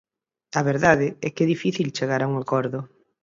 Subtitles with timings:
[0.59, 2.79] A verdade é que é difícil chegar a un acordo.